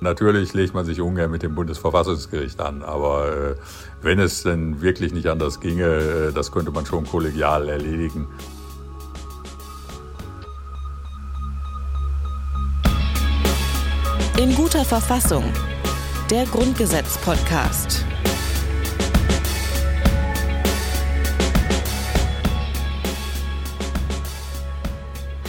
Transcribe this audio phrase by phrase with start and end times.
[0.00, 3.54] Natürlich legt man sich ungern mit dem Bundesverfassungsgericht an, aber äh,
[4.02, 8.28] wenn es denn wirklich nicht anders ginge, äh, das könnte man schon kollegial erledigen.
[14.38, 15.44] In guter Verfassung.
[16.30, 18.04] Der Grundgesetz-Podcast.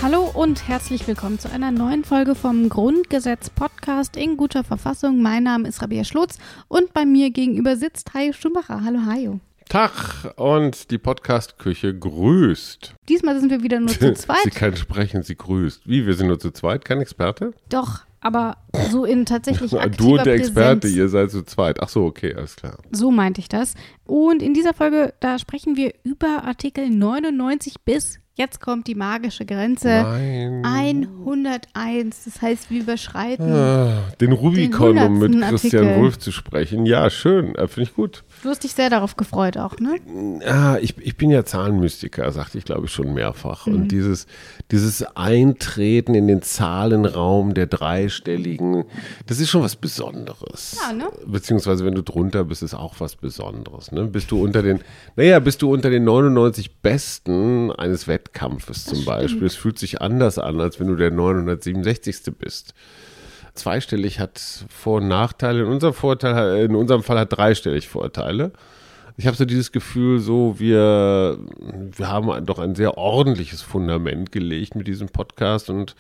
[0.02, 3.50] Hallo und herzlich willkommen zu einer neuen Folge vom Grundgesetz
[3.88, 5.22] Podcast in guter Verfassung.
[5.22, 6.38] Mein Name ist Rabia Schlotz
[6.68, 8.84] und bei mir gegenüber sitzt Hajo Schumacher.
[8.84, 9.40] Hallo Hajo.
[9.70, 12.96] Tag und die Podcast-Küche grüßt.
[13.08, 14.40] Diesmal sind wir wieder nur zu zweit.
[14.44, 15.88] sie kann sprechen, sie grüßt.
[15.88, 17.54] Wie, wir sind nur zu zweit, kein Experte?
[17.70, 18.58] Doch, aber
[18.92, 20.98] so in tatsächlich aktiver Du und der Experte, Präsenz.
[20.98, 21.82] ihr seid zu zweit.
[21.82, 22.80] Ach so, okay, alles klar.
[22.92, 23.76] So meinte ich das.
[24.04, 29.46] Und in dieser Folge, da sprechen wir über Artikel 99 bis, jetzt kommt die magische
[29.46, 31.10] Grenze, Nein.
[31.20, 32.24] 101.
[32.26, 33.52] Das heißt, wir überschreiten.
[33.52, 35.50] Ah, den Rubicon, um mit 100.
[35.50, 36.02] Christian Artikel.
[36.04, 36.86] Wulff zu sprechen.
[36.86, 38.24] Ja, schön, äh, finde ich gut.
[38.44, 39.98] Du hast dich sehr darauf gefreut auch, ne?
[40.46, 43.68] Ah, ich, ich bin ja Zahlenmystiker, sagte ich, glaube ich, schon mehrfach.
[43.68, 44.28] Und dieses,
[44.72, 48.86] dieses Eintreten in den Zahlenraum der Dreistelligen,
[49.26, 50.80] das ist schon was Besonderes.
[50.82, 51.08] Ja, ne?
[51.26, 53.92] Beziehungsweise, wenn du drunter bist, ist auch was Besonderes.
[53.92, 54.06] Ne?
[54.06, 54.80] Bist du unter den,
[55.16, 59.46] naja, bist du unter den 99 Besten eines Wettkampfes zum Beispiel.
[59.48, 62.34] Es fühlt sich anders an, als wenn du der 967.
[62.38, 62.74] bist
[63.54, 64.40] zweistellig hat
[64.70, 65.62] Vor- und Nachteile.
[65.62, 68.52] In unserem, Vorteil, in unserem Fall hat dreistellig Vorteile.
[69.18, 71.40] Ich habe so dieses Gefühl, so wir,
[71.96, 75.96] wir haben doch ein sehr ordentliches Fundament gelegt mit diesem Podcast und,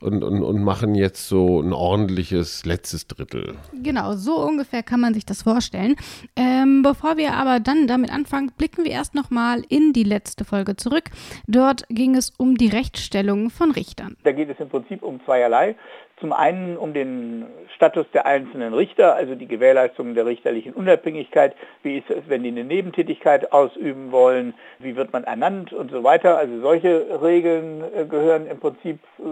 [0.00, 3.56] und, und, und machen jetzt so ein ordentliches letztes Drittel.
[3.72, 5.96] Genau, so ungefähr kann man sich das vorstellen.
[6.36, 10.76] Ähm, bevor wir aber dann damit anfangen, blicken wir erst nochmal in die letzte Folge
[10.76, 11.10] zurück.
[11.46, 14.16] Dort ging es um die Rechtsstellung von Richtern.
[14.24, 15.76] Da geht es im Prinzip um zweierlei.
[16.20, 21.56] Zum einen um den Status der einzelnen Richter, also die Gewährleistung der richterlichen Unabhängigkeit.
[21.82, 24.52] Wie ist es, wenn die eine Nebentätigkeit ausüben wollen?
[24.78, 26.36] Wie wird man ernannt und so weiter?
[26.38, 29.22] Also solche Regeln äh, gehören im Prinzip äh,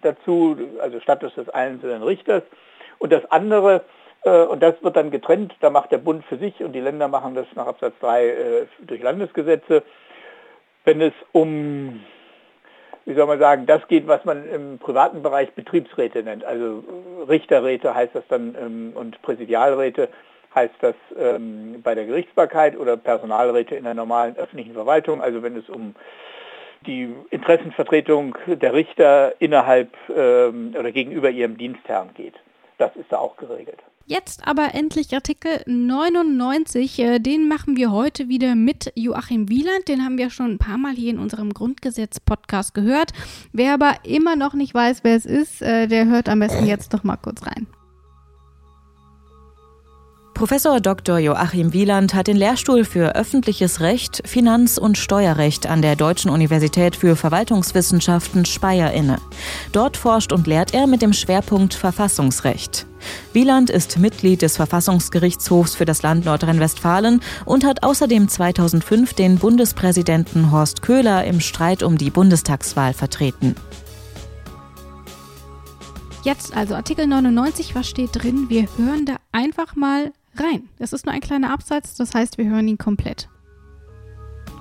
[0.00, 2.42] dazu, also Status des einzelnen Richters.
[2.98, 3.82] Und das andere,
[4.24, 7.08] äh, und das wird dann getrennt, da macht der Bund für sich und die Länder
[7.08, 9.82] machen das nach Absatz 3 äh, durch Landesgesetze.
[10.84, 12.00] Wenn es um
[13.06, 16.44] wie soll man sagen, das geht, was man im privaten Bereich Betriebsräte nennt.
[16.44, 16.82] Also
[17.28, 20.08] Richterräte heißt das dann ähm, und Präsidialräte
[20.54, 25.20] heißt das ähm, bei der Gerichtsbarkeit oder Personalräte in der normalen öffentlichen Verwaltung.
[25.20, 25.94] Also wenn es um
[26.86, 32.34] die Interessenvertretung der Richter innerhalb ähm, oder gegenüber ihrem Dienstherrn geht.
[32.78, 33.78] Das ist da auch geregelt.
[34.06, 36.98] Jetzt aber endlich Artikel 99.
[36.98, 39.88] Äh, Den machen wir heute wieder mit Joachim Wieland.
[39.88, 43.12] Den haben wir schon ein paar Mal hier in unserem Grundgesetz-Podcast gehört.
[43.52, 46.92] Wer aber immer noch nicht weiß, wer es ist, äh, der hört am besten jetzt
[46.92, 47.66] doch mal kurz rein.
[50.34, 51.18] Professor Dr.
[51.18, 56.96] Joachim Wieland hat den Lehrstuhl für öffentliches Recht, Finanz- und Steuerrecht an der Deutschen Universität
[56.96, 59.18] für Verwaltungswissenschaften Speyer inne.
[59.70, 62.84] Dort forscht und lehrt er mit dem Schwerpunkt Verfassungsrecht.
[63.32, 70.50] Wieland ist Mitglied des Verfassungsgerichtshofs für das Land Nordrhein-Westfalen und hat außerdem 2005 den Bundespräsidenten
[70.50, 73.54] Horst Köhler im Streit um die Bundestagswahl vertreten.
[76.24, 78.46] Jetzt also Artikel 99, was steht drin?
[78.48, 80.68] Wir hören da einfach mal rein.
[80.78, 83.28] Das ist nur ein kleiner Absatz, das heißt, wir hören ihn komplett.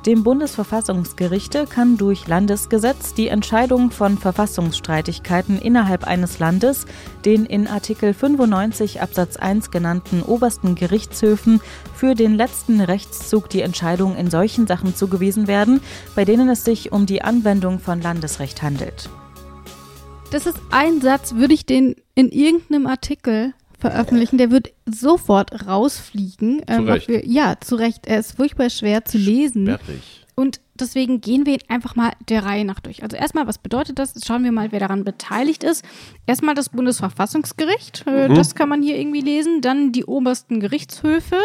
[0.05, 6.85] Dem Bundesverfassungsgerichte kann durch Landesgesetz die Entscheidung von Verfassungsstreitigkeiten innerhalb eines Landes
[7.23, 11.61] den in Artikel 95 Absatz 1 genannten obersten Gerichtshöfen
[11.95, 15.79] für den letzten Rechtszug die Entscheidung in solchen Sachen zugewiesen werden,
[16.15, 19.09] bei denen es sich um die Anwendung von Landesrecht handelt.
[20.31, 26.61] Das ist ein Satz, würde ich den in irgendeinem Artikel veröffentlichen, der wird sofort rausfliegen.
[26.67, 27.09] Ähm, Recht.
[27.09, 28.07] ob wir, ja, zu Recht.
[28.07, 29.65] Er ist furchtbar schwer zu lesen.
[29.65, 30.23] Sperrig.
[30.35, 33.03] Und deswegen gehen wir einfach mal der Reihe nach durch.
[33.03, 34.15] Also erstmal, was bedeutet das?
[34.15, 35.83] Jetzt schauen wir mal, wer daran beteiligt ist.
[36.25, 39.61] Erstmal das Bundesverfassungsgericht, äh, das kann man hier irgendwie lesen.
[39.61, 41.37] Dann die obersten Gerichtshöfe.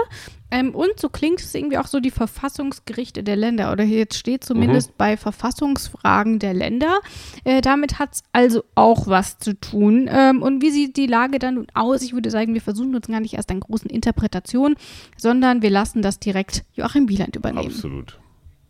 [0.51, 3.73] Ähm, und so klingt es irgendwie auch so die Verfassungsgerichte der Länder.
[3.73, 7.01] Oder hier jetzt steht zumindest bei Verfassungsfragen der Länder.
[7.45, 10.09] Äh, damit hat es also auch was zu tun.
[10.11, 12.03] Ähm, und wie sieht die Lage dann nun aus?
[12.03, 14.77] Ich würde sagen, wir versuchen uns gar nicht erst an großen Interpretationen,
[15.17, 17.69] sondern wir lassen das direkt Joachim Wieland übernehmen.
[17.69, 18.19] Absolut.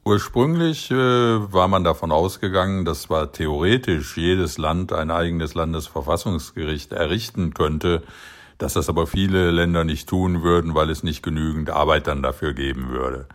[0.04, 7.52] Ursprünglich äh, war man davon ausgegangen, dass zwar theoretisch jedes Land ein eigenes Landesverfassungsgericht errichten
[7.52, 8.02] könnte,
[8.58, 12.52] dass das aber viele Länder nicht tun würden, weil es nicht genügend Arbeit dann dafür
[12.52, 13.26] geben würde.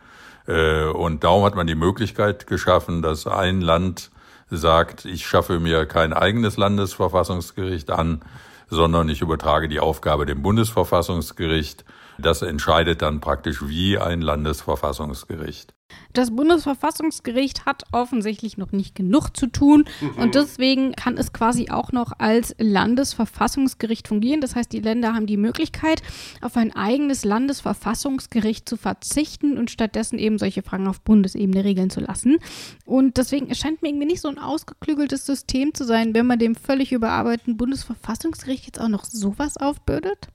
[0.48, 4.12] Äh, und darum hat man die Möglichkeit geschaffen, dass ein Land
[4.50, 8.22] sagt, ich schaffe mir kein eigenes Landesverfassungsgericht an,
[8.70, 11.86] sondern ich übertrage die Aufgabe dem Bundesverfassungsgericht.
[12.18, 15.74] Das entscheidet dann praktisch wie ein Landesverfassungsgericht.
[16.14, 20.22] Das Bundesverfassungsgericht hat offensichtlich noch nicht genug zu tun mhm.
[20.22, 24.42] und deswegen kann es quasi auch noch als Landesverfassungsgericht fungieren.
[24.42, 26.04] Das heißt, die Länder haben die Möglichkeit,
[26.42, 32.00] auf ein eigenes Landesverfassungsgericht zu verzichten und stattdessen eben solche Fragen auf Bundesebene regeln zu
[32.00, 32.38] lassen.
[32.86, 36.56] Und deswegen erscheint mir irgendwie nicht so ein ausgeklügeltes System zu sein, wenn man dem
[36.56, 40.28] völlig überarbeiteten Bundesverfassungsgericht jetzt auch noch sowas aufbürdet.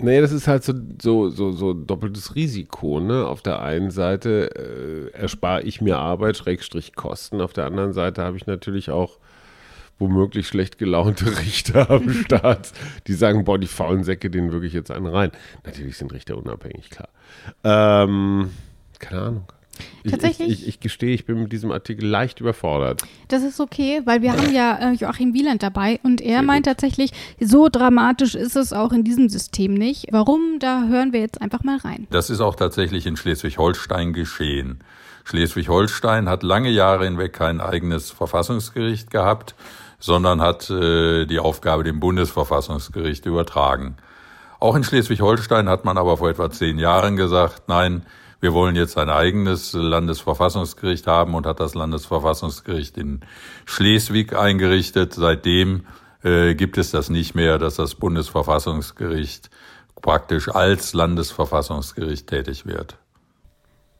[0.00, 3.00] Nee, das ist halt so, so, so, so doppeltes Risiko.
[3.00, 3.26] Ne?
[3.26, 7.40] Auf der einen Seite äh, erspare ich mir Arbeit, Schrägstrich Kosten.
[7.40, 9.18] Auf der anderen Seite habe ich natürlich auch
[9.98, 12.72] womöglich schlecht gelaunte Richter am Start,
[13.08, 15.32] die sagen, boah, die faulen Säcke, denen wirklich jetzt einen rein.
[15.64, 17.08] Natürlich sind Richter unabhängig, klar.
[17.64, 18.50] Ähm,
[19.00, 19.44] keine Ahnung.
[20.08, 20.48] Tatsächlich?
[20.48, 23.02] Ich, ich, ich, gestehe, ich bin mit diesem Artikel leicht überfordert.
[23.28, 26.66] Das ist okay, weil wir haben ja äh, Joachim Wieland dabei und er Sehr meint
[26.66, 26.74] gut.
[26.74, 30.06] tatsächlich, so dramatisch ist es auch in diesem System nicht.
[30.10, 30.58] Warum?
[30.58, 32.06] Da hören wir jetzt einfach mal rein.
[32.10, 34.78] Das ist auch tatsächlich in Schleswig-Holstein geschehen.
[35.24, 39.54] Schleswig-Holstein hat lange Jahre hinweg kein eigenes Verfassungsgericht gehabt,
[39.98, 43.96] sondern hat äh, die Aufgabe dem Bundesverfassungsgericht übertragen.
[44.60, 48.06] Auch in Schleswig-Holstein hat man aber vor etwa zehn Jahren gesagt, nein,
[48.40, 53.20] wir wollen jetzt ein eigenes Landesverfassungsgericht haben und hat das Landesverfassungsgericht in
[53.64, 55.14] Schleswig eingerichtet.
[55.14, 55.86] Seitdem
[56.22, 59.50] äh, gibt es das nicht mehr, dass das Bundesverfassungsgericht
[60.00, 62.96] praktisch als Landesverfassungsgericht tätig wird.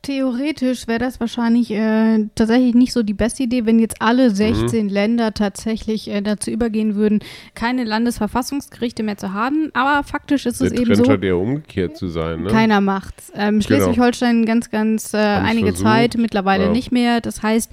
[0.03, 4.87] Theoretisch wäre das wahrscheinlich äh, tatsächlich nicht so die beste Idee, wenn jetzt alle 16
[4.87, 4.93] mhm.
[4.93, 7.21] Länder tatsächlich äh, dazu übergehen würden,
[7.55, 9.71] keine Landesverfassungsgerichte mehr zu haben.
[9.75, 11.05] Aber faktisch ist Der es eben so.
[11.05, 12.43] scheint ja umgekehrt zu sein.
[12.43, 12.49] Ne?
[12.49, 13.33] Keiner macht's.
[13.35, 13.63] Ähm, genau.
[13.63, 15.87] Schleswig-Holstein ganz, ganz äh, einige versucht.
[15.87, 16.71] Zeit, mittlerweile ja.
[16.71, 17.21] nicht mehr.
[17.21, 17.73] Das heißt,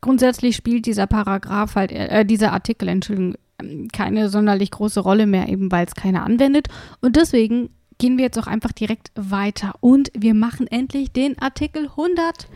[0.00, 5.48] grundsätzlich spielt dieser Paragraph halt, äh, dieser Artikel, Entschuldigung, ähm, keine sonderlich große Rolle mehr,
[5.48, 6.68] eben weil es keiner anwendet.
[7.02, 9.74] Und deswegen gehen wir jetzt auch einfach direkt weiter.
[9.80, 12.48] Und wir machen endlich den Artikel 100.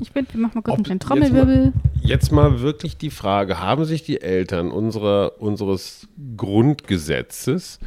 [0.00, 1.72] Ich bin, wir machen mal kurz Ob, einen Trommelwirbel.
[2.02, 6.06] Jetzt mal, jetzt mal, wirklich die Frage: Haben sich die Eltern unserer, unseres
[6.36, 7.78] Grundgesetzes,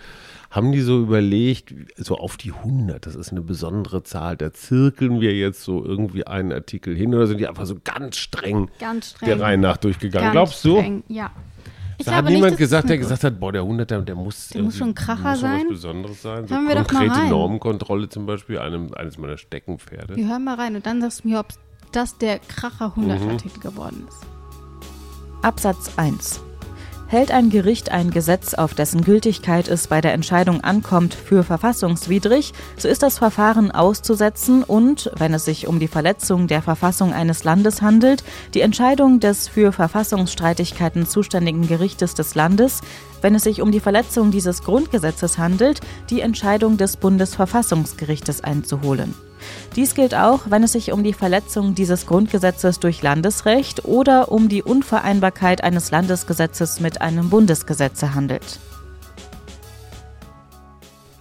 [0.50, 5.22] haben die so überlegt, so auf die 100, das ist eine besondere Zahl, da zirkeln
[5.22, 9.12] wir jetzt so irgendwie einen Artikel hin oder sind die einfach so ganz streng, ganz
[9.12, 10.34] streng der Reihe nach durchgegangen?
[10.34, 10.78] Ganz Glaubst du?
[10.78, 11.32] Streng, ja.
[12.02, 14.64] Ich da hat niemand nicht, gesagt, der gesagt hat, boah, der 100er, der muss, der
[14.64, 15.62] muss schon ein Kracher muss sein.
[15.62, 16.48] was Besonderes sein.
[16.48, 17.30] So hören wir konkrete doch mal rein.
[17.30, 20.16] Normenkontrolle zum Beispiel, einem, eines meiner Steckenpferde.
[20.16, 21.48] Wir hören mal rein und dann sagst du mir, ob
[21.92, 23.62] das der Kracher 100er-Titel mhm.
[23.62, 24.26] geworden ist.
[25.44, 26.42] Absatz 1
[27.12, 32.54] hält ein Gericht ein Gesetz, auf dessen Gültigkeit es bei der Entscheidung ankommt, für verfassungswidrig,
[32.78, 37.44] so ist das Verfahren auszusetzen und, wenn es sich um die Verletzung der Verfassung eines
[37.44, 38.24] Landes handelt,
[38.54, 42.80] die Entscheidung des für Verfassungsstreitigkeiten zuständigen Gerichtes des Landes,
[43.22, 49.14] wenn es sich um die Verletzung dieses Grundgesetzes handelt, die Entscheidung des Bundesverfassungsgerichtes einzuholen.
[49.76, 54.50] Dies gilt auch, wenn es sich um die Verletzung dieses Grundgesetzes durch Landesrecht oder um
[54.50, 58.60] die Unvereinbarkeit eines Landesgesetzes mit einem Bundesgesetze handelt.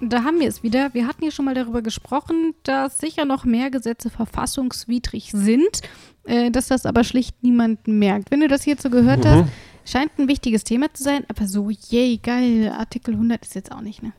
[0.01, 0.95] Da haben wir es wieder.
[0.95, 5.83] Wir hatten ja schon mal darüber gesprochen, dass sicher noch mehr Gesetze verfassungswidrig sind,
[6.25, 8.31] äh, dass das aber schlicht niemand merkt.
[8.31, 9.29] Wenn du das hierzu gehört mhm.
[9.29, 9.45] hast,
[9.85, 13.81] Scheint ein wichtiges Thema zu sein, aber so, yay, geil, Artikel 100 ist jetzt auch
[13.81, 14.12] nicht, ne?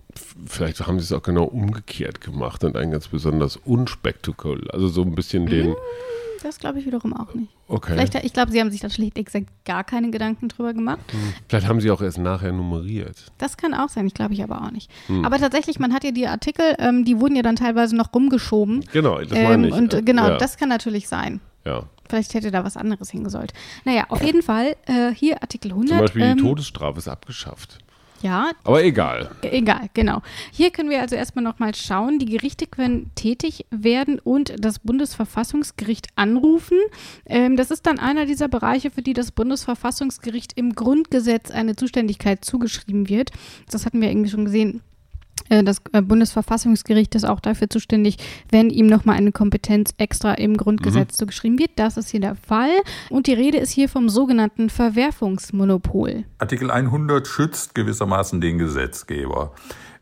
[0.45, 5.03] Vielleicht haben sie es auch genau umgekehrt gemacht und ein ganz besonders unspektakulär, also so
[5.03, 5.69] ein bisschen den...
[5.69, 5.75] Mm,
[6.43, 7.51] das glaube ich wiederum auch nicht.
[7.67, 7.93] Okay.
[7.93, 10.99] Vielleicht, ich glaube, sie haben sich da schlicht exakt gar keine Gedanken drüber gemacht.
[11.11, 11.33] Hm.
[11.47, 13.31] Vielleicht haben sie auch erst nachher nummeriert.
[13.37, 14.89] Das kann auch sein, ich glaube ich aber auch nicht.
[15.07, 15.23] Hm.
[15.23, 18.83] Aber tatsächlich, man hat ja die Artikel, ähm, die wurden ja dann teilweise noch rumgeschoben.
[18.91, 19.73] Genau, das meine ich.
[19.73, 20.37] Und genau, ja.
[20.37, 21.39] das kann natürlich sein.
[21.65, 21.83] Ja.
[22.09, 23.53] Vielleicht hätte da was anderes hingesollt.
[23.85, 25.89] Naja, auf jeden Fall, äh, hier Artikel 100.
[25.89, 27.79] Zum Beispiel ähm, die Todesstrafe ist abgeschafft.
[28.21, 28.51] Ja.
[28.63, 29.31] Aber egal.
[29.41, 30.21] Egal, genau.
[30.51, 32.19] Hier können wir also erstmal nochmal schauen.
[32.19, 36.77] Die Gerichte können tätig werden und das Bundesverfassungsgericht anrufen.
[37.25, 42.45] Ähm, das ist dann einer dieser Bereiche, für die das Bundesverfassungsgericht im Grundgesetz eine Zuständigkeit
[42.45, 43.31] zugeschrieben wird.
[43.71, 44.81] Das hatten wir irgendwie schon gesehen
[45.63, 48.17] das äh, Bundesverfassungsgericht ist auch dafür zuständig,
[48.49, 51.17] wenn ihm nochmal eine Kompetenz extra im Grundgesetz mhm.
[51.19, 51.71] zugeschrieben wird.
[51.75, 52.71] Das ist hier der Fall.
[53.09, 56.23] Und die Rede ist hier vom sogenannten Verwerfungsmonopol.
[56.39, 59.53] Artikel 100 schützt gewissermaßen den Gesetzgeber.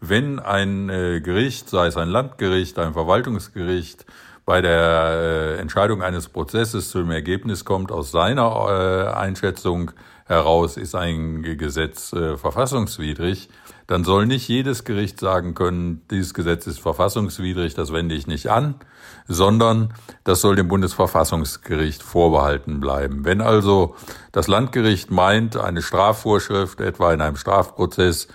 [0.01, 4.05] Wenn ein äh, Gericht, sei es ein Landgericht, ein Verwaltungsgericht,
[4.45, 9.91] bei der Entscheidung eines Prozesses zu dem Ergebnis kommt, aus seiner Einschätzung
[10.29, 13.49] heraus ist ein Gesetz äh, verfassungswidrig,
[13.89, 18.51] dann soll nicht jedes Gericht sagen können, dieses Gesetz ist verfassungswidrig, das wende ich nicht
[18.51, 18.75] an,
[19.27, 23.25] sondern das soll dem Bundesverfassungsgericht vorbehalten bleiben.
[23.25, 23.95] Wenn also
[24.31, 28.27] das Landgericht meint, eine Strafvorschrift etwa in einem Strafprozess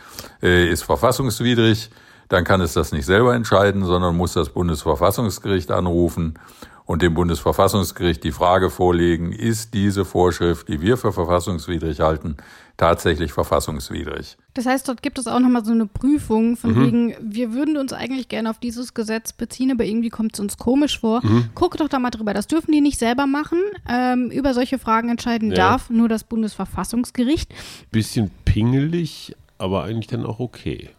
[0.42, 1.90] äh, ist verfassungswidrig,
[2.28, 6.34] dann kann es das nicht selber entscheiden, sondern muss das Bundesverfassungsgericht anrufen
[6.86, 12.36] und dem Bundesverfassungsgericht die Frage vorlegen, ist diese Vorschrift, die wir für verfassungswidrig halten,
[12.76, 14.36] tatsächlich verfassungswidrig.
[14.52, 16.84] Das heißt, dort gibt es auch nochmal so eine Prüfung von mhm.
[16.84, 20.58] wegen, wir würden uns eigentlich gerne auf dieses Gesetz beziehen, aber irgendwie kommt es uns
[20.58, 21.24] komisch vor.
[21.24, 21.50] Mhm.
[21.54, 22.34] Guck doch da mal drüber.
[22.34, 23.58] Das dürfen die nicht selber machen.
[23.88, 25.56] Ähm, über solche Fragen entscheiden ja.
[25.56, 27.54] darf nur das Bundesverfassungsgericht.
[27.90, 30.90] Bisschen pingelig, aber eigentlich dann auch okay.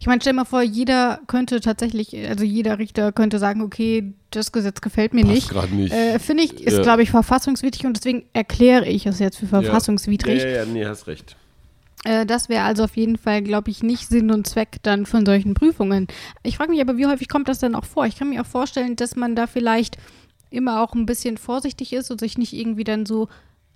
[0.00, 4.52] Ich meine, stell mal vor, jeder könnte tatsächlich, also jeder Richter könnte sagen, okay, das
[4.52, 5.72] Gesetz gefällt mir Passt nicht.
[5.72, 5.92] nicht.
[5.92, 6.82] Äh, Finde ich, ist, ja.
[6.82, 10.42] glaube ich, verfassungswidrig und deswegen erkläre ich es jetzt für verfassungswidrig.
[10.42, 11.36] Ja, ja, ja nee, hast recht.
[12.04, 15.26] Äh, das wäre also auf jeden Fall, glaube ich, nicht Sinn und Zweck dann von
[15.26, 16.06] solchen Prüfungen.
[16.42, 18.06] Ich frage mich aber, wie häufig kommt das dann auch vor?
[18.06, 19.96] Ich kann mir auch vorstellen, dass man da vielleicht
[20.50, 23.28] immer auch ein bisschen vorsichtig ist und sich nicht irgendwie dann so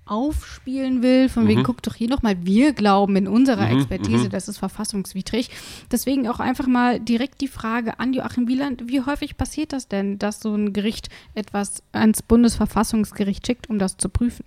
[0.08, 1.64] aufspielen will, von wegen, mhm.
[1.64, 4.30] guck doch hier nochmal, wir glauben in unserer mhm, Expertise, mhm.
[4.30, 5.50] das ist verfassungswidrig.
[5.92, 10.18] Deswegen auch einfach mal direkt die Frage an Joachim Wieland, wie häufig passiert das denn,
[10.18, 14.44] dass so ein Gericht etwas ans Bundesverfassungsgericht schickt, um das zu prüfen?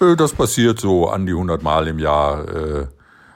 [0.00, 2.86] Äh, das passiert so an die 100 Mal im Jahr, äh,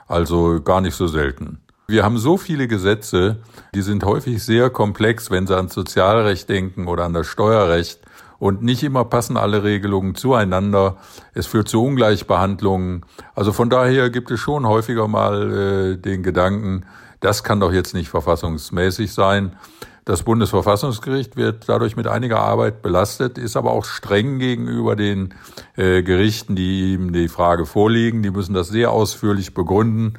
[0.07, 1.59] also gar nicht so selten.
[1.87, 3.37] Wir haben so viele Gesetze,
[3.73, 7.99] die sind häufig sehr komplex, wenn Sie ans Sozialrecht denken oder an das Steuerrecht
[8.39, 10.97] und nicht immer passen alle Regelungen zueinander.
[11.33, 13.05] Es führt zu Ungleichbehandlungen.
[13.35, 16.85] Also von daher gibt es schon häufiger mal äh, den Gedanken,
[17.19, 19.57] das kann doch jetzt nicht verfassungsmäßig sein.
[20.05, 25.33] Das Bundesverfassungsgericht wird dadurch mit einiger Arbeit belastet, ist aber auch streng gegenüber den
[25.75, 28.23] äh, Gerichten, die ihm die Frage vorlegen.
[28.23, 30.13] Die müssen das sehr ausführlich begründen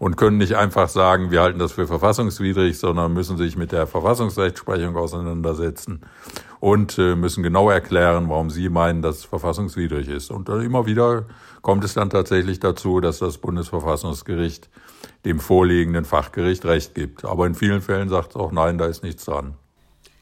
[0.00, 3.86] und können nicht einfach sagen, wir halten das für verfassungswidrig, sondern müssen sich mit der
[3.86, 6.00] Verfassungsrechtsprechung auseinandersetzen
[6.58, 10.30] und äh, müssen genau erklären, warum sie meinen, dass es verfassungswidrig ist.
[10.30, 11.26] Und äh, immer wieder
[11.60, 14.70] kommt es dann tatsächlich dazu, dass das Bundesverfassungsgericht
[15.26, 17.26] dem vorliegenden Fachgericht Recht gibt.
[17.26, 19.54] Aber in vielen Fällen sagt es auch, nein, da ist nichts dran.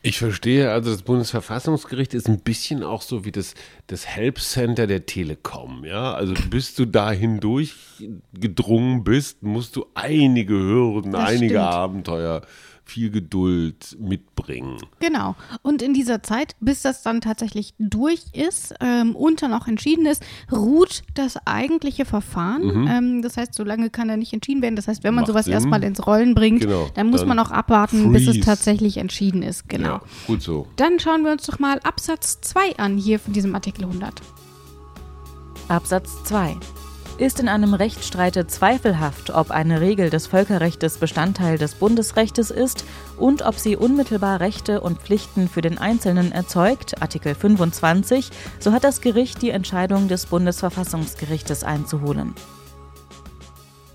[0.00, 3.54] Ich verstehe, also das Bundesverfassungsgericht ist ein bisschen auch so wie das,
[3.88, 5.84] das Help Center der Telekom.
[5.84, 6.14] Ja?
[6.14, 7.74] Also bis du da hindurch
[8.32, 11.64] gedrungen bist, musst du einige Hürden, das einige stimmt.
[11.64, 12.42] Abenteuer
[12.88, 14.78] viel Geduld mitbringen.
[14.98, 15.36] Genau.
[15.62, 20.06] Und in dieser Zeit, bis das dann tatsächlich durch ist ähm, und dann auch entschieden
[20.06, 22.64] ist, ruht das eigentliche Verfahren.
[22.64, 22.88] Mhm.
[22.88, 24.76] Ähm, das heißt, so lange kann er nicht entschieden werden.
[24.76, 25.54] Das heißt, wenn man Macht sowas Sinn.
[25.54, 26.88] erstmal ins Rollen bringt, genau.
[26.94, 28.26] dann muss dann man auch abwarten, freeze.
[28.26, 29.68] bis es tatsächlich entschieden ist.
[29.68, 29.88] Genau.
[29.88, 30.66] Ja, gut so.
[30.76, 34.14] Dann schauen wir uns doch mal Absatz 2 an hier von diesem Artikel 100.
[35.68, 36.56] Absatz 2
[37.18, 42.84] ist in einem Rechtsstreite zweifelhaft, ob eine Regel des Völkerrechts Bestandteil des Bundesrechts ist
[43.16, 48.84] und ob sie unmittelbar Rechte und Pflichten für den Einzelnen erzeugt, Artikel 25, so hat
[48.84, 52.34] das Gericht die Entscheidung des Bundesverfassungsgerichtes einzuholen.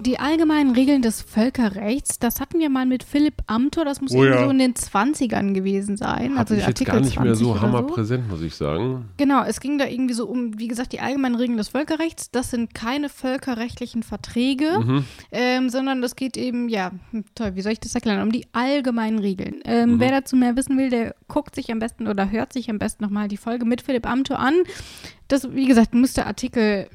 [0.06, 4.26] Die allgemeinen Regeln des Völkerrechts, das hatten wir mal mit Philipp Amthor, das muss oh,
[4.26, 4.44] ja.
[4.44, 6.34] so in den 20ern gewesen sein.
[6.34, 8.36] Hab also ich Artikel jetzt gar nicht mehr so hammerpräsent, so.
[8.36, 9.06] muss ich sagen.
[9.16, 12.32] Genau, es ging da irgendwie so um, wie gesagt, die allgemeinen Regeln des Völkerrechts.
[12.32, 15.06] Das sind keine völkerrechtlichen Verträge, mhm.
[15.32, 16.92] ähm, sondern das geht eben, ja,
[17.36, 19.62] toll, wie soll ich das erklären, um die allgemeinen Regeln.
[19.64, 20.00] Ähm, mhm.
[20.02, 23.06] Wer dazu mehr wissen will, der guckt sich am besten oder hört sich am besten
[23.06, 24.56] nochmal die Folge mit Philipp Amthor an.
[25.30, 26.90] Das, wie gesagt, müsste Artikel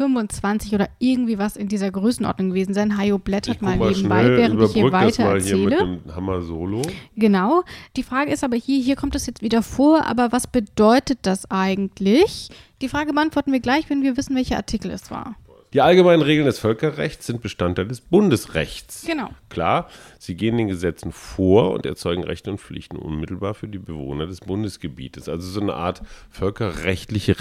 [0.00, 2.96] 25 oder irgendwie was in dieser Größenordnung gewesen sein.
[2.96, 5.76] Hajo blättert mal, mal nebenbei, während ich hier weiter erzähle.
[5.76, 6.80] Hier mit dem Hammer Solo.
[7.16, 7.64] Genau.
[7.96, 11.50] Die Frage ist aber hier, hier kommt es jetzt wieder vor, aber was bedeutet das
[11.50, 12.48] eigentlich?
[12.80, 15.36] Die Frage beantworten wir gleich, wenn wir wissen, welcher Artikel es war.
[15.74, 19.04] Die allgemeinen Regeln des Völkerrechts sind Bestandteil des Bundesrechts.
[19.06, 19.28] Genau.
[19.50, 19.88] Klar,
[20.18, 24.40] sie gehen den Gesetzen vor und erzeugen Rechte und Pflichten unmittelbar für die Bewohner des
[24.40, 25.28] Bundesgebietes.
[25.28, 27.36] Also so eine Art völkerrechtliche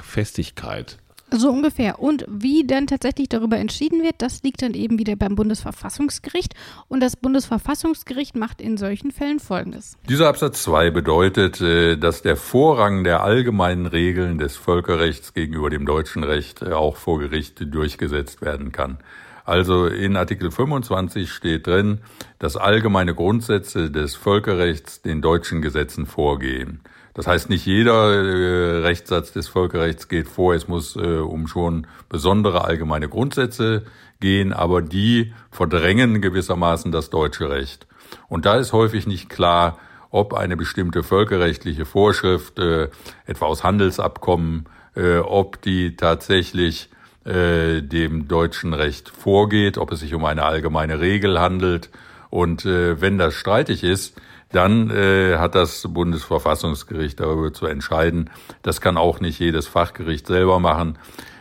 [0.00, 0.98] Festigkeit.
[1.32, 1.98] So ungefähr.
[1.98, 6.54] Und wie dann tatsächlich darüber entschieden wird, das liegt dann eben wieder beim Bundesverfassungsgericht.
[6.88, 9.96] Und das Bundesverfassungsgericht macht in solchen Fällen Folgendes.
[10.08, 15.84] Dieser Absatz 2 bedeutet, äh, dass der Vorrang der allgemeinen Regeln des Völkerrechts gegenüber dem
[15.84, 18.98] deutschen Recht äh, auch vor Gericht durchgesetzt werden kann.
[19.46, 22.00] Also in Artikel 25 steht drin,
[22.40, 26.80] dass allgemeine Grundsätze des Völkerrechts den deutschen Gesetzen vorgehen.
[27.14, 30.54] Das heißt, nicht jeder äh, Rechtssatz des Völkerrechts geht vor.
[30.54, 33.84] Es muss äh, um schon besondere allgemeine Grundsätze
[34.18, 37.86] gehen, aber die verdrängen gewissermaßen das deutsche Recht.
[38.28, 39.78] Und da ist häufig nicht klar,
[40.10, 42.88] ob eine bestimmte völkerrechtliche Vorschrift, äh,
[43.26, 46.90] etwa aus Handelsabkommen, äh, ob die tatsächlich
[47.26, 51.90] äh, dem deutschen Recht vorgeht, ob es sich um eine allgemeine Regel handelt.
[52.30, 54.20] Und äh, wenn das streitig ist,
[54.52, 58.30] dann äh, hat das Bundesverfassungsgericht darüber zu entscheiden.
[58.62, 60.98] Das kann auch nicht jedes Fachgericht selber machen.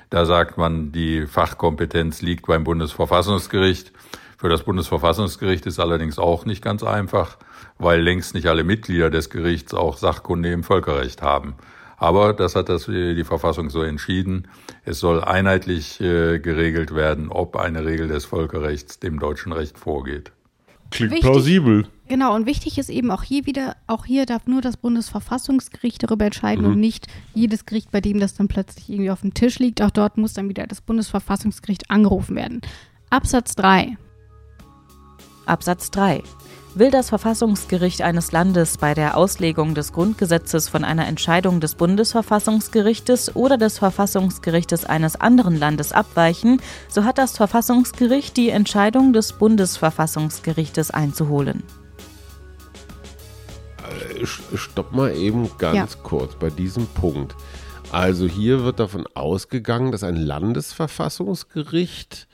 [0.10, 3.92] Da sagt man, die Fachkompetenz liegt beim Bundesverfassungsgericht.
[4.38, 7.38] Für das Bundesverfassungsgericht ist allerdings auch nicht ganz einfach,
[7.78, 11.56] weil längst nicht alle Mitglieder des Gerichts auch Sachkunde im Völkerrecht haben.
[11.98, 14.48] Aber das hat das, die Verfassung so entschieden.
[14.84, 20.32] Es soll einheitlich äh, geregelt werden, ob eine Regel des Völkerrechts dem deutschen Recht vorgeht.
[20.92, 21.88] Klingt Wichtig- plausibel.
[22.08, 26.26] Genau, und wichtig ist eben auch hier wieder, auch hier darf nur das Bundesverfassungsgericht darüber
[26.26, 26.72] entscheiden Mhm.
[26.74, 29.82] und nicht jedes Gericht, bei dem das dann plötzlich irgendwie auf dem Tisch liegt.
[29.82, 32.62] Auch dort muss dann wieder das Bundesverfassungsgericht angerufen werden.
[33.10, 33.98] Absatz 3.
[35.48, 36.22] Absatz 3.
[36.78, 43.34] Will das Verfassungsgericht eines Landes bei der Auslegung des Grundgesetzes von einer Entscheidung des Bundesverfassungsgerichtes
[43.38, 50.92] oder des Verfassungsgerichtes eines anderen Landes abweichen, so hat das Verfassungsgericht die Entscheidung des Bundesverfassungsgerichtes
[50.92, 51.64] einzuholen.
[54.24, 57.38] Sch- Stopp mal eben ganz kurz bei diesem Punkt.
[57.94, 62.28] Also hier wird davon ausgegangen, dass ein Landesverfassungsgericht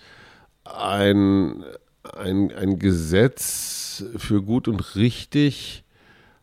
[0.64, 1.64] ein,
[2.04, 5.84] ein, ein Gesetz für gut und richtig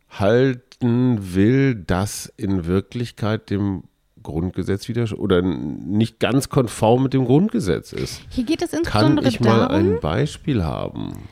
[0.09, 3.85] halten will, das in Wirklichkeit dem
[4.23, 8.21] Grundgesetz wieder oder nicht ganz konform mit dem Grundgesetz ist.
[8.31, 11.29] Hier geht es Kann insbesondere ich mal darum, ein Beispiel haben?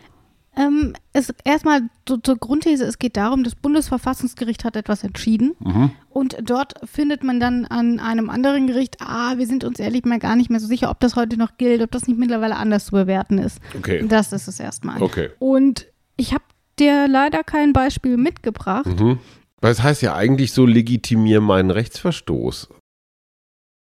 [0.59, 5.91] Ähm, es erstmal so, zur Grundthese, es geht darum, das Bundesverfassungsgericht hat etwas entschieden Mhm.
[6.09, 10.19] und dort findet man dann an einem anderen Gericht, ah, wir sind uns ehrlich mal
[10.19, 12.87] gar nicht mehr so sicher, ob das heute noch gilt, ob das nicht mittlerweile anders
[12.87, 13.61] zu bewerten ist.
[13.77, 14.07] Okay.
[14.09, 15.03] Das ist es erstmal.
[15.03, 15.29] Okay.
[15.39, 15.87] Und
[16.17, 16.45] ich habe
[16.79, 18.87] dir leider kein Beispiel mitgebracht.
[18.87, 19.19] Mhm.
[19.61, 22.69] Weil es heißt ja eigentlich so, legitimier meinen Rechtsverstoß.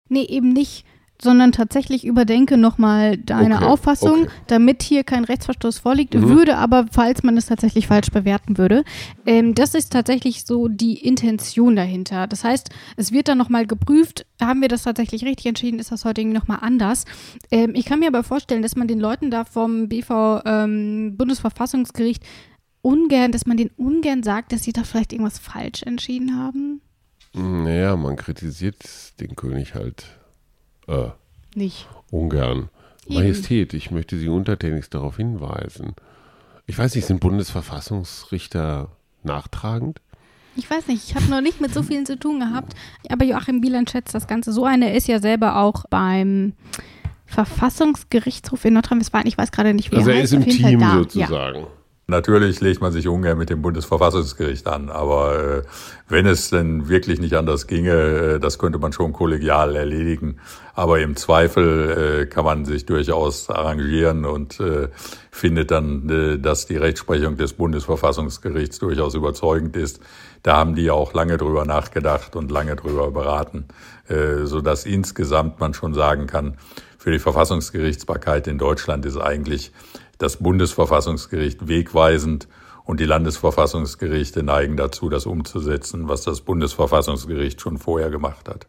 [0.09, 0.85] Nee, eben nicht,
[1.23, 4.31] sondern tatsächlich überdenke nochmal deine Okay, Auffassung, okay.
[4.47, 6.29] damit hier kein Rechtsverstoß vorliegt, Mhm.
[6.29, 8.83] würde aber, falls man es tatsächlich falsch bewerten würde.
[9.25, 12.27] Ähm, das ist tatsächlich so die Intention dahinter.
[12.27, 16.05] Das heißt, es wird dann nochmal geprüft, haben wir das tatsächlich richtig entschieden, ist das
[16.05, 17.05] heute irgendwie nochmal anders.
[17.51, 22.23] Ähm, ich kann mir aber vorstellen, dass man den Leuten da vom BV ähm, Bundesverfassungsgericht
[22.81, 26.81] ungern, dass man denen ungern sagt, dass sie da vielleicht irgendwas falsch entschieden haben.
[27.33, 28.75] Naja, man kritisiert
[29.19, 30.05] den König halt
[30.87, 31.09] äh,
[31.55, 31.87] Nicht.
[32.11, 32.69] ungern.
[33.05, 33.15] Eben.
[33.15, 35.93] Majestät, ich möchte Sie untertänigst darauf hinweisen.
[36.65, 38.89] Ich weiß nicht, sind Bundesverfassungsrichter
[39.23, 39.99] nachtragend?
[40.55, 42.73] Ich weiß nicht, ich habe noch nicht mit so vielen zu tun gehabt,
[43.09, 44.81] aber Joachim Bieland schätzt das Ganze so ein.
[44.83, 46.53] Er ist ja selber auch beim
[47.25, 49.27] Verfassungsgerichtshof in Nordrhein-Westfalen.
[49.27, 50.33] Ich weiß gerade nicht, wie also er er heißt.
[50.33, 51.67] ist im Auf jeden Fall Team sozusagen.
[52.05, 55.61] Natürlich legt man sich ungern mit dem Bundesverfassungsgericht an, aber äh,
[56.09, 60.35] wenn es denn wirklich nicht anders ginge, äh, das könnte man schon kollegial erledigen.
[60.75, 64.89] Aber im Zweifel äh, kann man sich durchaus arrangieren und äh,
[65.31, 70.01] findet dann, äh, dass die Rechtsprechung des Bundesverfassungsgerichts durchaus überzeugend ist.
[70.41, 73.65] Da haben die auch lange drüber nachgedacht und lange drüber beraten,
[74.09, 76.57] äh, so dass insgesamt man schon sagen kann,
[76.97, 79.71] für die Verfassungsgerichtsbarkeit in Deutschland ist eigentlich
[80.23, 82.47] das Bundesverfassungsgericht wegweisend
[82.85, 88.67] und die Landesverfassungsgerichte neigen dazu, das umzusetzen, was das Bundesverfassungsgericht schon vorher gemacht hat.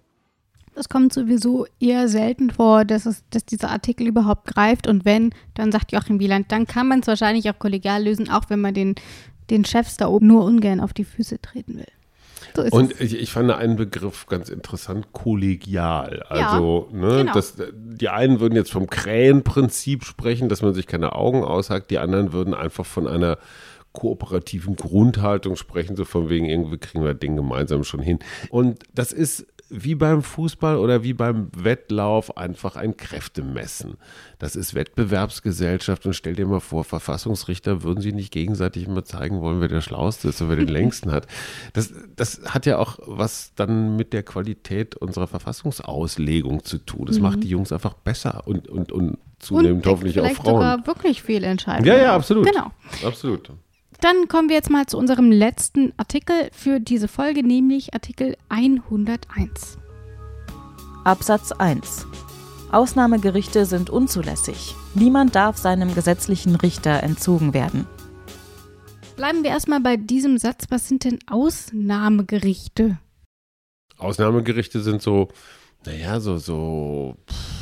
[0.77, 4.89] Es kommt sowieso eher selten vor, dass, es, dass dieser Artikel überhaupt greift.
[4.89, 8.51] Und wenn, dann sagt Joachim Wieland, dann kann man es wahrscheinlich auch kollegial lösen, auch
[8.51, 8.97] wenn man den,
[9.51, 11.87] den Chefs da oben nur ungern auf die Füße treten will.
[12.57, 16.23] So Und ich, ich fand einen Begriff ganz interessant, kollegial.
[16.31, 17.33] Ja, Also, ne, genau.
[17.33, 21.99] das, die einen würden jetzt vom Krähenprinzip sprechen, dass man sich keine Augen aushackt, die
[21.99, 23.39] anderen würden einfach von einer
[23.93, 28.19] kooperativen Grundhaltung sprechen, so von wegen, irgendwie kriegen wir Ding gemeinsam schon hin.
[28.51, 33.97] Und das ist wie beim Fußball oder wie beim Wettlauf einfach ein Kräftemessen.
[34.39, 39.41] Das ist Wettbewerbsgesellschaft und stell dir mal vor, Verfassungsrichter würden sie nicht gegenseitig immer zeigen
[39.41, 41.27] wollen, wer der Schlauste ist und wer den längsten hat.
[41.73, 47.07] Das, das hat ja auch was dann mit der Qualität unserer Verfassungsauslegung zu tun.
[47.07, 50.55] Das macht die Jungs einfach besser und, und, und zunehmend deckt hoffentlich auch Frauen.
[50.55, 51.87] sogar wirklich Fehlentscheidungen.
[51.87, 52.17] Ja, ja, auf.
[52.17, 52.47] absolut.
[52.47, 52.71] Genau.
[53.05, 53.51] Absolut.
[54.05, 59.79] Dann kommen wir jetzt mal zu unserem letzten Artikel für diese Folge, nämlich Artikel 101.
[61.05, 62.07] Absatz 1.
[62.71, 64.75] Ausnahmegerichte sind unzulässig.
[64.95, 67.87] Niemand darf seinem gesetzlichen Richter entzogen werden.
[69.17, 70.67] Bleiben wir erstmal bei diesem Satz.
[70.69, 72.99] Was sind denn Ausnahmegerichte?
[73.97, 75.29] Ausnahmegerichte sind so,
[75.87, 77.54] naja, so, so pff,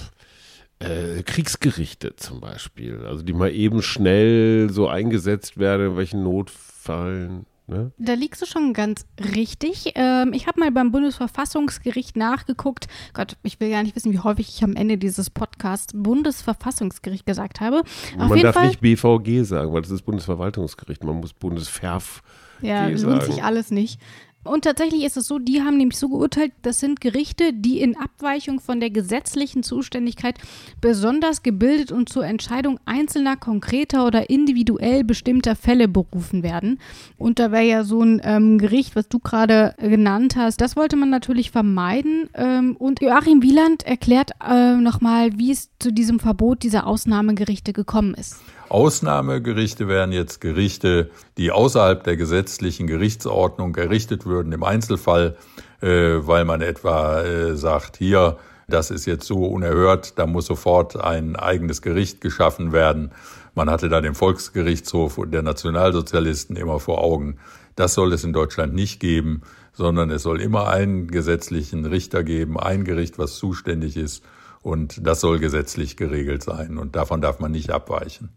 [0.83, 3.05] äh, Kriegsgerichte zum Beispiel.
[3.07, 7.47] Also die mal eben schnell so eingesetzt werden, in welchen Notfällen.
[7.69, 7.93] Ne?
[7.97, 9.93] Da liegst du schon ganz richtig.
[9.95, 12.89] Ähm, ich habe mal beim Bundesverfassungsgericht nachgeguckt.
[13.15, 17.61] Gott, ich will gar nicht wissen, wie häufig ich am Ende dieses Podcasts Bundesverfassungsgericht gesagt
[17.61, 17.83] habe.
[18.19, 21.05] Auf man darf Fall, nicht BVG sagen, weil das ist Bundesverwaltungsgericht.
[21.05, 22.23] Man muss Bundesverf.
[22.61, 24.01] Ja, lohnt sich alles nicht.
[24.45, 27.97] Und tatsächlich ist es so, die haben nämlich so geurteilt, das sind Gerichte, die in
[27.97, 30.37] Abweichung von der gesetzlichen Zuständigkeit
[30.81, 36.81] besonders gebildet und zur Entscheidung einzelner, konkreter oder individuell bestimmter Fälle berufen werden.
[37.19, 40.97] Und da wäre ja so ein ähm, Gericht, was du gerade genannt hast, das wollte
[40.97, 42.29] man natürlich vermeiden.
[42.35, 48.15] Ähm, und Joachim Wieland erklärt äh, nochmal, wie es zu diesem Verbot dieser Ausnahmegerichte gekommen
[48.15, 48.37] ist.
[48.73, 55.37] Ausnahmegerichte wären jetzt Gerichte, die außerhalb der gesetzlichen Gerichtsordnung errichtet würden im Einzelfall,
[55.81, 55.87] äh,
[56.21, 61.37] weil man etwa äh, sagt, hier, das ist jetzt so unerhört, da muss sofort ein
[61.37, 63.13] eigenes Gericht geschaffen werden.
[63.55, 67.37] Man hatte da den Volksgerichtshof der Nationalsozialisten immer vor Augen.
[67.77, 69.43] Das soll es in Deutschland nicht geben,
[69.73, 74.25] sondern es soll immer einen gesetzlichen Richter geben, ein Gericht, was zuständig ist.
[74.63, 76.79] Und das soll gesetzlich geregelt sein.
[76.79, 78.31] Und davon darf man nicht abweichen.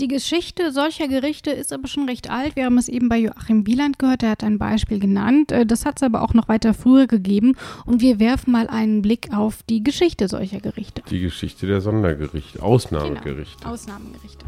[0.00, 2.56] Die Geschichte solcher Gerichte ist aber schon recht alt.
[2.56, 5.52] Wir haben es eben bei Joachim Wieland gehört, er hat ein Beispiel genannt.
[5.52, 7.54] Äh, das hat es aber auch noch weiter früher gegeben.
[7.84, 11.02] Und wir werfen mal einen Blick auf die Geschichte solcher Gerichte.
[11.10, 13.58] Die Geschichte der Sondergerichte, Ausnahmegerichte.
[13.58, 14.46] Genau, Ausnahmegerichte.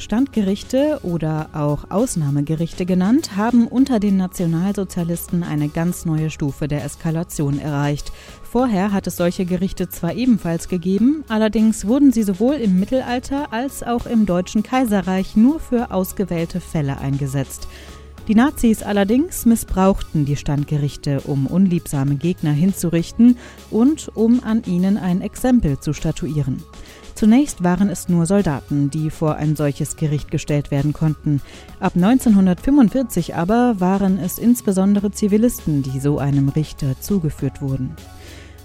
[0.00, 7.58] Standgerichte oder auch Ausnahmegerichte genannt, haben unter den Nationalsozialisten eine ganz neue Stufe der Eskalation
[7.58, 8.10] erreicht.
[8.42, 13.82] Vorher hat es solche Gerichte zwar ebenfalls gegeben, allerdings wurden sie sowohl im Mittelalter als
[13.82, 17.68] auch im Deutschen Kaiserreich nur für ausgewählte Fälle eingesetzt.
[18.28, 23.38] Die Nazis allerdings missbrauchten die Standgerichte, um unliebsame Gegner hinzurichten
[23.70, 26.62] und um an ihnen ein Exempel zu statuieren.
[27.20, 31.42] Zunächst waren es nur Soldaten, die vor ein solches Gericht gestellt werden konnten.
[31.78, 37.94] Ab 1945 aber waren es insbesondere Zivilisten, die so einem Richter zugeführt wurden.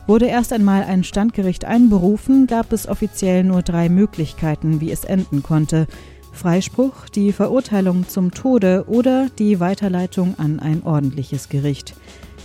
[0.07, 5.43] Wurde erst einmal ein Standgericht einberufen, gab es offiziell nur drei Möglichkeiten, wie es enden
[5.43, 5.85] konnte.
[6.31, 11.93] Freispruch, die Verurteilung zum Tode oder die Weiterleitung an ein ordentliches Gericht.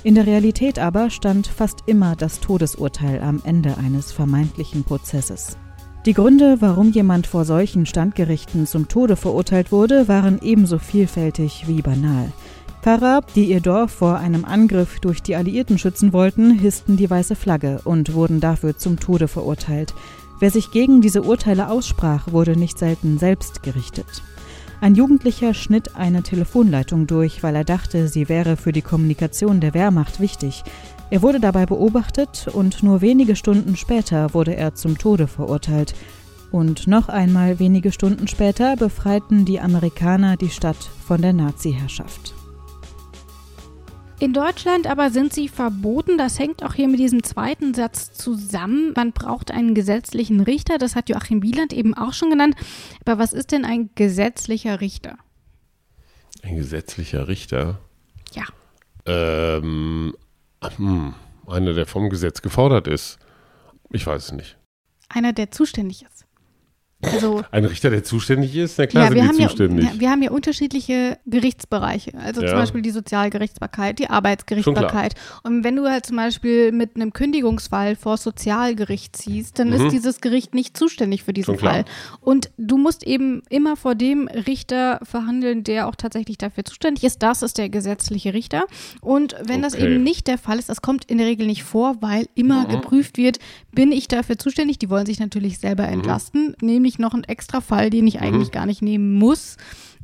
[0.02, 5.56] In der Realität aber stand fast immer das Todesurteil am Ende eines vermeintlichen Prozesses.
[6.06, 11.82] Die Gründe, warum jemand vor solchen Standgerichten zum Tode verurteilt wurde, waren ebenso vielfältig wie
[11.82, 12.32] banal.
[12.80, 17.36] Pfarrer, die ihr Dorf vor einem Angriff durch die Alliierten schützen wollten, hissten die weiße
[17.36, 19.92] Flagge und wurden dafür zum Tode verurteilt.
[20.38, 24.22] Wer sich gegen diese Urteile aussprach, wurde nicht selten selbst gerichtet.
[24.80, 29.74] Ein Jugendlicher schnitt eine Telefonleitung durch, weil er dachte, sie wäre für die Kommunikation der
[29.74, 30.64] Wehrmacht wichtig.
[31.10, 35.94] Er wurde dabei beobachtet und nur wenige Stunden später wurde er zum Tode verurteilt.
[36.52, 42.34] Und noch einmal wenige Stunden später befreiten die Amerikaner die Stadt von der Nazi-Herrschaft.
[44.20, 46.18] In Deutschland aber sind sie verboten.
[46.18, 48.92] Das hängt auch hier mit diesem zweiten Satz zusammen.
[48.94, 50.78] Man braucht einen gesetzlichen Richter.
[50.78, 52.54] Das hat Joachim Wieland eben auch schon genannt.
[53.04, 55.16] Aber was ist denn ein gesetzlicher Richter?
[56.42, 57.80] Ein gesetzlicher Richter?
[58.34, 58.44] Ja.
[59.06, 60.14] Ähm,
[60.62, 61.14] hm,
[61.46, 63.18] einer, der vom Gesetz gefordert ist.
[63.90, 64.58] Ich weiß es nicht.
[65.08, 66.19] Einer, der zuständig ist.
[67.02, 68.78] Also, ein Richter, der zuständig ist?
[68.78, 69.84] Na klar, ja, sind die zuständig.
[69.86, 72.12] Ja, wir haben ja unterschiedliche Gerichtsbereiche.
[72.18, 72.48] Also ja.
[72.48, 75.14] zum Beispiel die Sozialgerichtsbarkeit, die Arbeitsgerichtsbarkeit.
[75.42, 79.74] Und wenn du halt zum Beispiel mit einem Kündigungsfall vor Sozialgericht ziehst, dann mhm.
[79.74, 81.84] ist dieses Gericht nicht zuständig für diesen Fall.
[82.20, 87.22] Und du musst eben immer vor dem Richter verhandeln, der auch tatsächlich dafür zuständig ist.
[87.22, 88.64] Das ist der gesetzliche Richter.
[89.00, 89.62] Und wenn okay.
[89.62, 92.64] das eben nicht der Fall ist, das kommt in der Regel nicht vor, weil immer
[92.64, 92.68] mhm.
[92.68, 93.38] geprüft wird,
[93.72, 94.78] bin ich dafür zuständig?
[94.78, 95.94] Die wollen sich natürlich selber mhm.
[95.94, 98.22] entlasten, nämlich ich noch einen extra Fall, den ich mhm.
[98.22, 99.56] eigentlich gar nicht nehmen muss.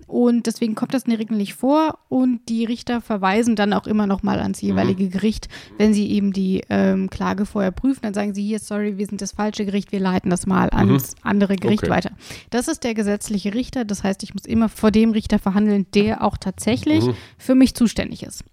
[0.07, 3.89] Und deswegen kommt das in der Regel nicht vor und die Richter verweisen dann auch
[3.89, 5.11] immer noch mal ans jeweilige mhm.
[5.11, 8.03] Gericht, wenn sie eben die ähm, Klage vorher prüfen.
[8.03, 10.79] Dann sagen sie hier, sorry, wir sind das falsche Gericht, wir leiten das mal mhm.
[10.79, 11.91] ans andere Gericht okay.
[11.91, 12.11] weiter.
[12.51, 13.85] Das ist der gesetzliche Richter.
[13.85, 17.15] Das heißt, ich muss immer vor dem Richter verhandeln, der auch tatsächlich mhm.
[17.37, 18.45] für mich zuständig ist.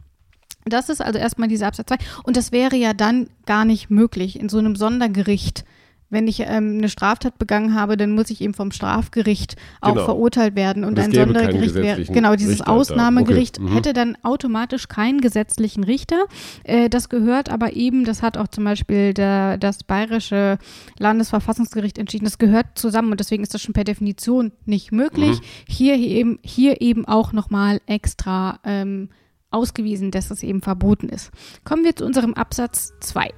[0.66, 1.98] Das ist also erstmal dieser Absatz 2.
[2.24, 5.66] Und das wäre ja dann gar nicht möglich in so einem Sondergericht
[6.14, 10.06] wenn ich ähm, eine Straftat begangen habe, dann muss ich eben vom Strafgericht auch genau.
[10.06, 10.84] verurteilt werden.
[10.84, 13.70] Und, und ein Sondergericht wäre, genau, dieses Richter Ausnahmegericht okay.
[13.70, 13.74] mhm.
[13.74, 16.26] hätte dann automatisch keinen gesetzlichen Richter.
[16.64, 20.58] Äh, das gehört aber eben, das hat auch zum Beispiel der, das bayerische
[20.98, 25.40] Landesverfassungsgericht entschieden, das gehört zusammen und deswegen ist das schon per Definition nicht möglich.
[25.40, 25.46] Mhm.
[25.68, 29.10] Hier, hier, eben, hier eben auch nochmal extra ähm,
[29.52, 31.32] ausgewiesen, dass es eben verboten ist.
[31.64, 33.30] Kommen wir zu unserem Absatz 2.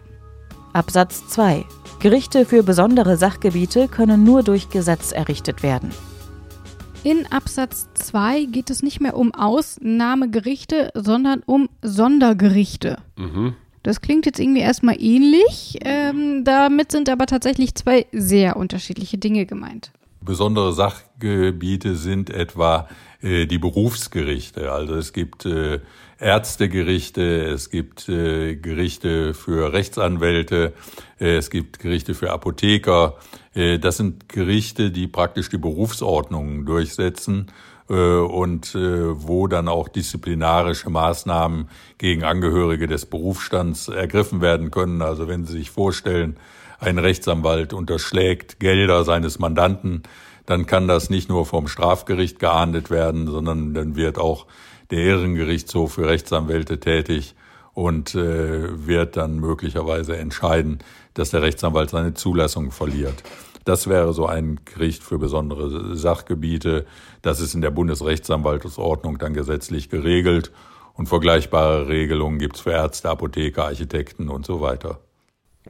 [0.74, 1.66] Absatz 2.
[2.06, 5.90] Gerichte für besondere Sachgebiete können nur durch Gesetz errichtet werden.
[7.04, 13.00] In Absatz 2 geht es nicht mehr um Ausnahmegerichte, sondern um Sondergerichte.
[13.18, 13.56] Mhm.
[13.82, 15.80] Das klingt jetzt irgendwie erstmal ähnlich.
[15.84, 19.92] Ähm, damit sind aber tatsächlich zwei sehr unterschiedliche Dinge gemeint.
[20.22, 22.88] Besondere Sachgebiete sind etwa
[23.24, 24.72] äh, die Berufsgerichte.
[24.72, 25.80] Also es gibt äh,
[26.20, 30.74] Ärztegerichte, es gibt äh, Gerichte für Rechtsanwälte,
[31.20, 33.16] äh, es gibt Gerichte für Apotheker.
[33.54, 37.48] Äh, das sind Gerichte, die praktisch die Berufsordnungen durchsetzen
[37.90, 45.02] äh, und äh, wo dann auch disziplinarische Maßnahmen gegen Angehörige des Berufsstands ergriffen werden können.
[45.02, 46.38] Also wenn Sie sich vorstellen,
[46.80, 50.04] ein Rechtsanwalt unterschlägt Gelder seines Mandanten,
[50.46, 54.46] dann kann das nicht nur vom Strafgericht geahndet werden, sondern dann wird auch
[54.92, 57.36] der Ehrengerichtshof für Rechtsanwälte tätig
[57.74, 60.80] und äh, wird dann möglicherweise entscheiden,
[61.14, 63.24] dass der Rechtsanwalt seine Zulassung verliert.
[63.66, 66.86] Das wäre so ein Gericht für besondere Sachgebiete.
[67.24, 70.52] Das ist in der Bundesrechtsanwaltsordnung dann gesetzlich geregelt.
[70.94, 75.00] Und vergleichbare Regelungen gibt's für Ärzte, Apotheker, Architekten und so weiter.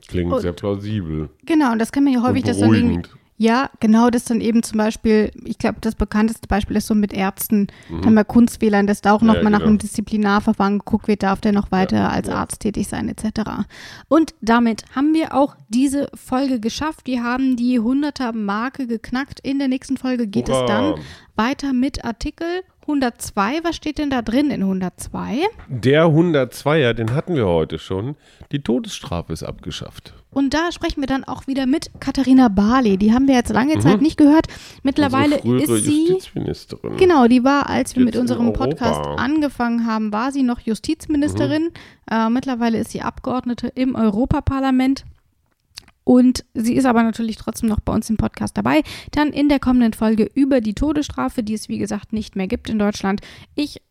[0.08, 1.30] Klingt Und- sehr plausibel.
[1.46, 3.08] Genau, und das kann man ja häufig, dass dann irgendwie.
[3.38, 7.12] Ja, genau, das dann eben zum Beispiel, ich glaube, das bekannteste Beispiel ist so mit
[7.12, 7.68] Ärzten,
[8.02, 9.28] dann bei Kunstfehlern, dass da auch Mhm.
[9.28, 9.70] Ja, nochmal nach genau.
[9.72, 12.36] einem Disziplinarverfahren geguckt wird, darf der noch weiter Ja, als ja.
[12.36, 13.66] Arzt tätig sein, etc.
[14.08, 17.02] Und damit haben wir auch diese Folge geschafft.
[17.08, 19.42] Wir haben die 100er-Marke geknackt.
[19.42, 20.68] In der nächsten Folge geht es Hurra.
[20.68, 20.96] dann
[21.36, 22.48] weiter mit Artikel
[22.88, 23.64] 102.
[23.64, 25.40] Was steht denn da drin in 102?
[25.68, 28.16] Der 102er, den hatten wir heute schon.
[28.52, 30.14] Die Todesstrafe ist abgeschafft.
[30.32, 32.98] Und da sprechen wir dann auch wieder mit Katharina Barley.
[32.98, 34.48] Die haben wir jetzt lange Zeit nicht gehört.
[34.84, 35.60] Mittlerweile Mhm.
[35.60, 36.10] Ist sie.
[36.10, 36.98] Justizministerin.
[36.98, 38.52] Genau, die war, als wir Jetzt mit unserem.
[38.54, 41.64] Podcast angefangen haben, war sie noch Justizministerin.
[41.64, 41.70] Mhm.
[42.12, 45.06] Äh, mittlerweile ist sie Abgeordnete im Europaparlament.
[46.06, 48.84] Und sie ist aber natürlich trotzdem noch bei uns im Podcast dabei.
[49.12, 52.70] Dann in der kommenden Folge über die Todesstrafe, die es wie gesagt nicht mehr gibt
[52.70, 53.22] in Deutschland.
[53.56, 53.82] Ich,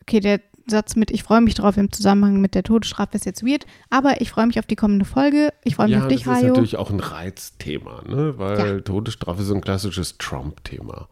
[0.00, 3.44] okay, der Satz mit Ich freue mich drauf im Zusammenhang mit der Todesstrafe ist jetzt
[3.44, 5.52] weird, aber ich freue mich auf die kommende Folge.
[5.64, 6.46] Ich freue mich Ja, auf das dich, ist Hajo.
[6.48, 8.34] natürlich auch ein Reizthema, ne?
[8.38, 11.08] weil Todesstrafe ist so ein klassisches Trump-Thema.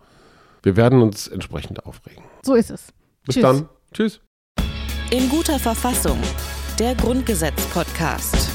[0.63, 2.25] Wir werden uns entsprechend aufregen.
[2.43, 2.87] So ist es.
[3.27, 3.43] Bis Tschüss.
[3.43, 3.69] dann.
[3.93, 4.21] Tschüss.
[5.11, 6.19] In guter Verfassung.
[6.79, 8.54] Der Grundgesetz-Podcast.